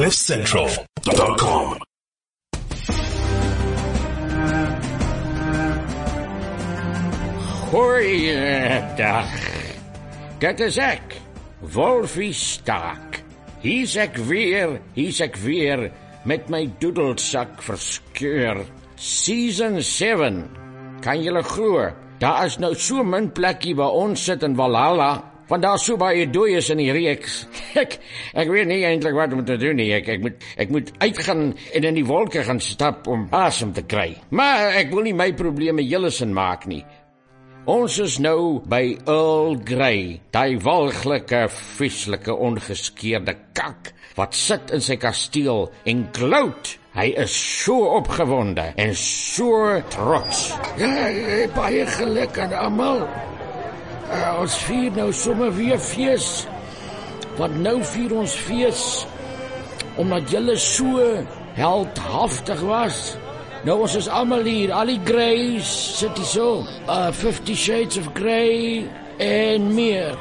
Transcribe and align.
CliffCentral.com. 0.00 1.76
Goeiedag. 7.68 9.34
Dit 10.40 10.60
is 10.64 10.78
ek, 10.80 11.18
Wolfie 11.60 12.32
Staak. 12.32 13.20
Hier's 13.60 13.98
ek 14.00 14.16
weer, 14.24 14.78
hier's 14.96 15.20
ek 15.20 15.36
weer 15.44 15.90
met 16.24 16.48
my 16.48 16.64
doedelsak 16.80 17.60
verskeur. 17.60 18.64
Season 18.96 19.82
7. 19.84 20.46
Kan 21.04 21.20
julle 21.20 21.44
glo? 21.44 21.90
Daar 22.24 22.46
is 22.48 22.56
nou 22.56 22.72
so 22.72 23.04
min 23.04 23.28
plekkie 23.36 23.76
waar 23.76 24.00
ons 24.00 24.24
sit 24.24 24.48
in 24.48 24.56
Valhalla, 24.56 25.12
want 25.50 25.66
daar's 25.66 25.84
so 25.84 25.98
baie 26.00 26.28
dooies 26.30 26.70
in 26.70 26.80
die 26.82 26.92
reeks. 26.94 27.42
Ek 27.82 27.98
ek 28.38 28.48
weet 28.50 28.70
nie 28.70 28.80
eintlik 28.86 29.16
wat 29.18 29.34
om 29.34 29.44
te 29.46 29.58
doen 29.60 29.78
nie. 29.78 29.90
Ek 29.96 30.08
ek 30.16 30.24
moet 30.24 30.46
ek 30.62 30.72
moet 30.74 30.92
uitgaan 31.02 31.44
en 31.74 31.90
in 31.90 31.98
die 31.98 32.06
wolke 32.06 32.44
gaan 32.46 32.62
stap 32.62 33.10
om 33.10 33.28
asem 33.34 33.74
te 33.76 33.84
kry. 33.86 34.14
Maar 34.30 34.80
ek 34.80 34.94
wil 34.94 35.06
nie 35.06 35.16
my 35.16 35.30
probleme 35.38 35.84
julle 35.86 36.10
sin 36.14 36.34
maak 36.36 36.66
nie. 36.70 36.84
Ons 37.70 37.98
is 38.00 38.16
nou 38.18 38.62
by 38.72 38.96
Earl 39.04 39.58
Grey, 39.68 40.16
daai 40.32 40.56
walglike, 40.64 41.44
vieslike, 41.76 42.32
ongeskeurde 42.32 43.36
kak 43.54 43.92
wat 44.16 44.34
sit 44.34 44.72
in 44.74 44.82
sy 44.82 44.96
kasteel 45.00 45.68
en 45.88 46.06
gloat. 46.16 46.76
Hy 46.96 47.12
is 47.22 47.34
so 47.36 47.92
opgewonde 48.00 48.72
en 48.80 48.94
so 48.98 49.76
trots. 49.94 50.48
Ja, 50.80 50.96
baie 51.54 51.84
geluk 51.98 52.40
aan 52.42 52.56
almal. 52.64 53.04
Ons 54.40 54.54
vier 54.64 54.92
nou 54.96 55.10
sommer 55.12 55.50
weer 55.52 55.80
fees. 55.84 56.46
Want 57.36 57.58
nou 57.60 57.80
vier 57.92 58.14
ons 58.16 58.36
fees 58.48 58.84
omdat 60.00 60.30
julle 60.32 60.54
so 60.56 61.02
heldhaftig 61.58 62.60
was. 62.64 63.00
Nou 63.66 63.82
ons 63.84 63.96
is 63.98 64.08
almal 64.08 64.46
hier, 64.48 64.70
al 64.72 64.88
die 64.88 65.00
Greys 65.04 65.68
sit 65.98 66.16
hier 66.16 66.30
so. 66.30 66.62
Uh 66.88 67.10
50 67.12 67.58
Shades 67.58 68.00
of 68.00 68.08
Grey 68.16 68.86
en 69.20 69.66
meer. 69.76 70.16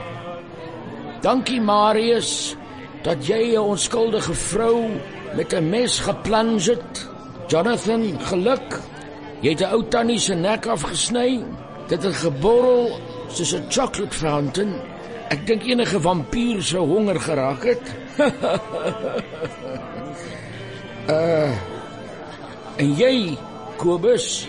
Dankie 1.24 1.62
Marius 1.64 2.58
dat 3.06 3.24
jy 3.24 3.56
'n 3.56 3.72
onskuldige 3.72 4.34
vrou 4.34 5.00
met 5.36 5.54
'n 5.54 5.70
mes 5.70 6.00
geplans 6.00 6.66
het. 6.66 7.08
Jonathan, 7.48 8.20
geluk. 8.20 8.82
Jy 9.42 9.50
het 9.50 9.62
'n 9.62 9.74
ou 9.74 9.84
tannie 9.88 10.20
se 10.20 10.36
nek 10.36 10.68
afgesny. 10.68 11.44
Dit 11.88 12.04
het 12.04 12.16
geborrel 12.16 13.00
soos 13.34 13.54
'n 13.54 13.66
chocolate 13.70 14.16
fountain. 14.16 14.74
Ek 15.30 15.46
dink 15.48 15.64
enige 15.64 16.00
vampier 16.02 16.64
sou 16.64 16.86
honger 16.88 17.20
geraak 17.20 17.64
het. 17.64 17.86
uh 21.10 21.52
En 22.80 22.94
jy, 22.96 23.36
Kobus, 23.76 24.48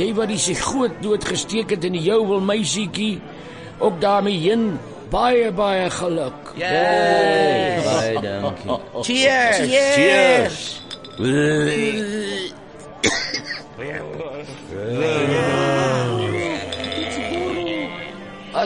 jy 0.00 0.06
wat 0.16 0.30
die 0.32 0.38
sigoot 0.40 0.94
doodgesteek 1.04 1.74
het 1.74 1.84
in 1.84 1.98
die 1.98 2.06
jou 2.06 2.22
wil 2.30 2.40
meisietjie, 2.40 3.18
ook 3.76 4.00
daarmee 4.00 4.40
heen 4.40 4.78
baie 5.12 5.52
baie 5.52 5.90
geluk. 5.92 6.54
Yay! 6.56 7.84
Baie 7.84 8.22
dankie. 8.24 8.80
Cheers. 9.04 9.60
Cheers. 9.98 10.64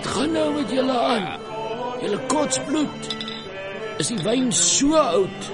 Wat 0.03 0.11
gaan 0.11 0.33
nou 0.35 0.49
met 0.55 0.71
julle 0.75 0.95
aan? 0.99 1.27
Julle 2.03 2.17
kotsbloed. 2.27 3.05
Is 4.03 4.09
die 4.11 4.17
wyn 4.27 4.49
so 4.51 4.97
oud? 4.99 5.45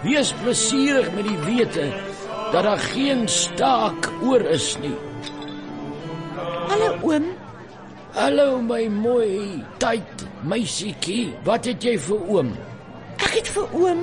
Wees 0.00 0.30
plesierig 0.40 1.10
met 1.12 1.26
die 1.28 1.36
wete 1.44 1.84
dat 2.54 2.64
daar 2.64 2.80
geen 2.80 3.26
staak 3.28 4.08
oor 4.24 4.40
is 4.54 4.70
nie. 4.80 4.94
Hallo 6.70 6.88
oom. 7.02 7.26
Hallo 8.16 8.46
my 8.64 8.86
mooi 8.88 9.60
tyd 9.84 10.24
meisietjie. 10.48 11.34
Wat 11.44 11.68
het 11.68 11.84
jy 11.84 11.98
vir 12.06 12.22
oom? 12.32 12.54
Ek 13.20 13.34
het 13.36 13.50
vir 13.52 13.66
oom 13.76 14.00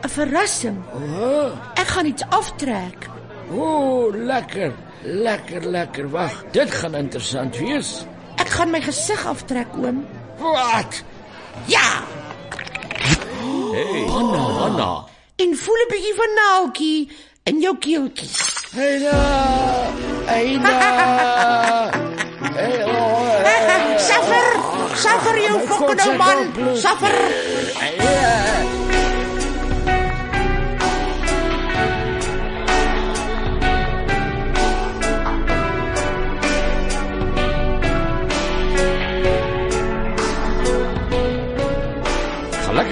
'n 0.00 0.08
verrassing. 0.08 0.78
Oh, 0.96 1.52
Ek 1.76 1.86
gaan 1.92 2.06
iets 2.06 2.24
aftrek. 2.30 3.10
o, 3.52 3.60
oh, 3.60 4.14
lekker. 4.16 4.72
Lekker, 5.04 5.68
lekker. 5.68 6.08
Wag, 6.10 6.44
dit 6.52 6.70
gaan 6.70 6.94
interessant 6.94 7.58
wees. 7.58 8.06
Ek 8.40 8.48
gaan 8.56 8.70
my 8.72 8.80
gesig 8.80 9.20
aftrek, 9.28 9.68
oom. 9.76 10.02
Wat? 10.40 11.02
Ja, 11.68 12.02
Anna, 14.10 14.42
Anna. 14.66 14.90
en 15.36 15.50
voel 15.56 15.80
'n 15.84 15.88
bietjie 15.92 16.14
van 16.16 16.32
naaltjie 16.38 17.10
in 17.44 17.60
jou 17.60 17.74
keeltjie. 17.78 18.30
Heida. 18.72 19.16
Heida. 20.26 20.74
Hey, 22.60 22.82
oh, 22.84 23.44
hey. 23.44 23.98
Saffer, 23.98 24.48
saffer 24.96 25.36
jou 25.40 25.58
God, 25.68 25.94
nou 25.96 26.16
man. 26.16 26.76
Saffer. 26.76 27.14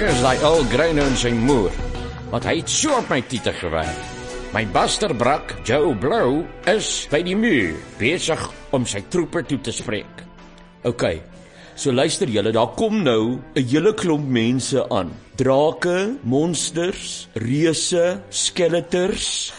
Is 0.08 0.20
daai 0.24 0.40
ou 0.48 0.62
Greino 0.72 1.02
en 1.04 1.16
sy 1.20 1.30
moer, 1.36 1.74
want 2.30 2.46
hy 2.48 2.54
het 2.62 2.70
so 2.72 2.94
op 2.96 3.10
my 3.12 3.18
tiete 3.28 3.52
gewerk. 3.58 3.98
My 4.54 4.62
buster 4.72 5.12
brak, 5.12 5.52
Joe 5.68 5.92
Blow, 6.00 6.46
is 6.70 7.04
by 7.12 7.20
die 7.26 7.36
muur, 7.36 7.74
besig 8.00 8.40
om 8.72 8.86
sy 8.88 9.02
troepe 9.12 9.42
toe 9.44 9.58
te 9.60 9.74
spreek. 9.74 10.22
OK. 10.88 11.04
So 11.76 11.92
luister 11.92 12.30
julle, 12.32 12.54
daar 12.56 12.72
kom 12.78 13.02
nou 13.04 13.36
'n 13.54 13.66
hele 13.68 13.92
klomp 13.92 14.24
mense 14.24 14.80
aan. 14.88 15.12
Drake, 15.36 16.16
monsters, 16.24 17.28
reuse, 17.34 18.22
skeleters. 18.30 19.52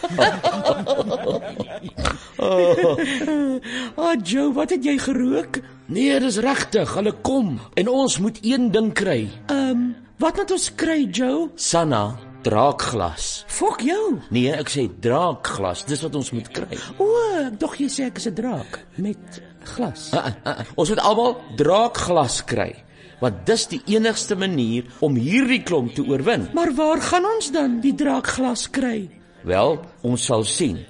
Ah, 4.00 4.16
Joe, 4.24 4.52
wat 4.52 4.70
het 4.70 4.84
jy 4.84 4.98
gerook? 4.98 5.60
Nee, 5.86 6.20
dis 6.20 6.38
regtig, 6.38 6.94
hulle 6.94 7.12
kom 7.22 7.60
en 7.74 7.88
ons 7.88 8.18
moet 8.18 8.38
een 8.42 8.70
ding 8.72 8.92
kry. 8.92 9.28
Ehm, 9.46 9.70
um, 9.70 9.99
wat 10.20 10.36
moet 10.36 10.52
ons 10.54 10.66
kry, 10.76 10.98
Joe? 11.08 11.48
Sanna, 11.56 12.02
draakglas. 12.44 13.44
Fok 13.50 13.84
jou. 13.84 14.18
Nee, 14.34 14.52
ek 14.52 14.70
sê 14.72 14.86
draakglas, 15.02 15.86
dis 15.88 16.02
wat 16.04 16.18
ons 16.20 16.30
moet 16.36 16.50
kry. 16.54 16.78
O, 17.00 17.08
ek 17.46 17.56
dog 17.60 17.78
jy 17.80 17.88
sê 17.92 18.08
ek 18.10 18.20
is 18.20 18.28
'n 18.28 18.36
draak 18.36 18.80
met 18.96 19.40
glas. 19.74 20.10
Uh, 20.12 20.28
uh, 20.28 20.52
uh, 20.52 20.64
ons 20.76 20.88
moet 20.88 21.02
almal 21.04 21.36
draakglas 21.56 22.44
kry, 22.44 22.72
want 23.20 23.44
dis 23.46 23.66
die 23.66 23.82
enigste 23.96 24.36
manier 24.36 24.84
om 25.00 25.16
hierdie 25.16 25.62
klomp 25.62 25.94
te 25.94 26.02
oorwin. 26.02 26.48
Maar 26.52 26.72
waar 26.74 27.00
gaan 27.00 27.24
ons 27.24 27.50
dan 27.52 27.80
die 27.80 27.94
draakglas 27.94 28.70
kry? 28.70 29.08
Wel, 29.44 29.80
ons 30.02 30.24
sal 30.24 30.44
sien. 30.44 30.84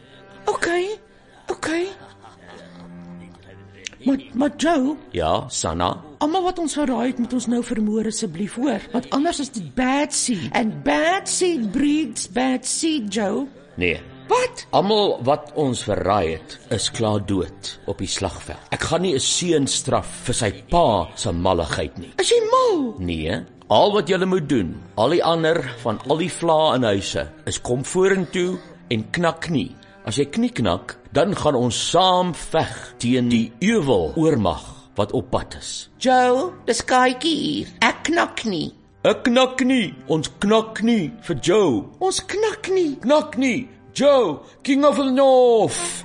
Maar 4.05 4.19
maar 4.35 4.51
Joe, 4.57 4.97
Ja, 5.13 5.45
Sanna. 5.49 6.01
almal 6.19 6.43
wat 6.43 6.59
ons 6.59 6.75
verraai 6.75 7.07
het, 7.11 7.19
moet 7.19 7.33
ons 7.33 7.47
nou 7.47 7.63
vermoor 7.65 8.07
asseblief, 8.07 8.55
hoor? 8.55 8.81
Want 8.93 9.11
anders 9.11 9.41
is 9.41 9.51
dit 9.51 9.75
bad 9.75 10.15
seed. 10.15 10.53
And 10.53 10.83
bad 10.85 11.29
seed 11.29 11.71
breeds 11.73 12.29
bad 12.33 12.67
seed, 12.67 13.13
Joe. 13.15 13.47
Nee. 13.77 14.01
Wat? 14.31 14.67
Almal 14.71 15.19
wat 15.27 15.51
ons 15.59 15.83
verraai 15.83 16.33
het, 16.37 16.59
is 16.71 16.91
klaar 16.91 17.19
dood 17.27 17.81
op 17.91 17.99
die 17.99 18.07
slagveld. 18.07 18.59
Ek 18.71 18.81
gaan 18.87 19.03
nie 19.03 19.15
'n 19.15 19.21
seun 19.21 19.67
straf 19.67 20.07
vir 20.25 20.35
sy 20.35 20.51
pa 20.71 21.09
se 21.17 21.33
malligheid 21.33 21.99
nie. 21.99 22.13
Is 22.19 22.31
jy 22.31 22.39
mal? 22.51 22.95
Nee, 22.99 23.41
al 23.69 23.93
wat 23.93 24.09
julle 24.09 24.27
moet 24.27 24.49
doen, 24.49 24.77
al 24.97 25.09
die 25.11 25.25
ander 25.25 25.75
van 25.83 25.99
al 26.09 26.17
die 26.19 26.31
vla 26.31 26.75
in 26.75 26.83
huise, 26.83 27.29
is 27.47 27.59
kom 27.61 27.85
vorentoe 27.85 28.59
en 28.91 29.11
knak 29.11 29.41
knie. 29.41 29.75
As 30.11 30.17
jy 30.19 30.25
knie 30.27 30.51
knak, 30.51 30.97
dan 31.15 31.37
gaan 31.39 31.55
ons 31.55 31.77
saam 31.79 32.33
veg 32.35 32.71
teen 32.99 33.29
die 33.31 33.53
ewel 33.63 34.09
oormag 34.19 34.65
wat 34.99 35.13
op 35.15 35.29
pad 35.31 35.55
is. 35.55 35.87
Joe, 36.03 36.49
dis 36.67 36.81
Kaatjie 36.83 37.35
hier. 37.39 37.69
Ek 37.79 38.01
knak 38.09 38.43
nie. 38.43 38.73
Ek 39.07 39.23
knak 39.29 39.55
knie, 39.61 39.93
ons 40.11 40.27
knak 40.43 40.73
knie 40.81 41.13
vir 41.29 41.39
Joe. 41.47 41.85
Ons 42.03 42.19
knak 42.27 42.73
nie. 42.75 42.97
Knak 43.07 43.37
knie, 43.37 43.69
Joe, 43.95 44.41
King 44.67 44.83
of 44.83 44.99
the 44.99 45.07
North. 45.15 46.03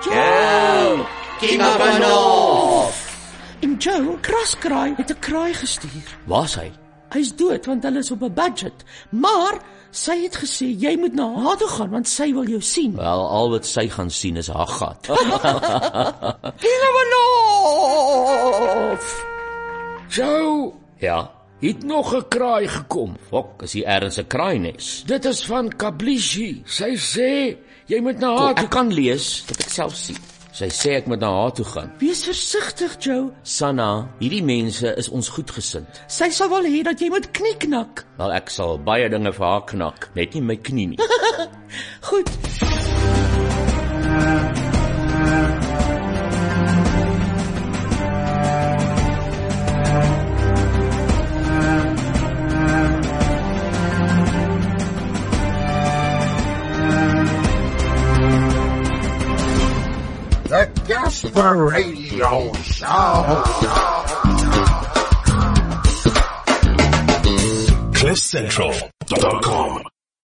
Joe, 0.00 1.04
King 1.44 1.60
of 1.60 1.76
the 1.76 1.98
North. 2.00 3.02
En 3.60 3.76
Joe, 3.76 4.16
Kraskraai 4.24 4.94
het 4.96 5.12
'n 5.12 5.20
kraai 5.20 5.52
gestuur. 5.52 6.08
Waar's 6.24 6.56
hy? 6.56 6.72
Hy's 7.12 7.32
dood 7.36 7.66
want 7.68 7.84
hulle 7.84 7.98
is 8.00 8.10
op 8.10 8.22
'n 8.22 8.34
budget. 8.34 8.84
Maar 9.10 9.60
sy 9.90 10.22
het 10.22 10.36
gesê 10.36 10.66
jy 10.84 10.96
moet 10.96 11.14
na 11.14 11.28
haar 11.44 11.56
toe 11.56 11.68
gaan 11.68 11.90
want 11.90 12.08
sy 12.08 12.32
wil 12.32 12.48
jou 12.48 12.60
sien. 12.60 12.96
Wel, 12.96 13.28
al 13.28 13.50
wat 13.50 13.66
sy 13.66 13.88
gaan 13.88 14.10
sien 14.10 14.36
is 14.36 14.48
haar 14.48 14.66
gat. 14.66 15.02
King 16.62 16.82
of 16.88 16.94
the 16.98 17.06
North. 17.14 19.10
Joe, 20.08 20.72
ja. 20.98 21.30
het 21.60 21.84
nog 21.84 22.14
'n 22.14 22.28
kraai 22.28 22.68
gekom. 22.68 23.16
Fok, 23.28 23.62
is 23.62 23.72
hier 23.72 23.84
ergens 23.84 24.16
'n 24.18 24.26
kraaines? 24.26 25.02
Dit 25.06 25.24
is 25.24 25.46
van 25.46 25.76
Kablishi. 25.76 26.62
Sy 26.64 26.96
sê 26.96 27.56
jy 27.86 28.00
moet 28.00 28.18
na 28.18 28.36
haar 28.36 28.54
toe 28.54 28.64
Ek 28.64 28.70
kan 28.70 28.92
lees, 28.92 29.44
dit 29.46 29.60
ek 29.60 29.68
self 29.68 29.94
sien. 29.94 30.16
Sy 30.52 30.68
sê 30.68 30.90
ek 30.98 31.06
moet 31.08 31.22
na 31.22 31.30
haar 31.32 31.54
toe 31.56 31.64
gaan. 31.64 31.92
Wees 32.00 32.26
versigtig, 32.28 32.98
Joe. 33.00 33.30
Sanna, 33.42 34.08
hierdie 34.20 34.42
mense 34.44 34.92
is 35.00 35.08
ons 35.08 35.30
goedgesind. 35.32 36.02
Sy 36.12 36.28
sal 36.28 36.52
wel 36.52 36.68
hê 36.68 36.82
dat 36.84 37.00
jy 37.00 37.08
moet 37.14 37.30
knieknak. 37.32 38.04
Wel 38.20 38.36
ek 38.36 38.52
sal 38.52 38.76
baie 38.76 39.08
dinge 39.12 39.32
vir 39.32 39.48
haar 39.48 39.64
knak, 39.72 40.10
net 40.18 40.36
nie 40.36 40.44
my 40.44 40.60
knie 40.60 40.92
nie. 40.92 41.00
Goed. 42.10 42.71
The 60.52 60.68
Gasper 60.86 61.64
Radio 61.64 62.52
Show. 62.60 63.42
CliffCentral.com 67.94 69.91